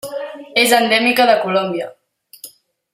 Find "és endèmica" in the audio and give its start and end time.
0.61-1.27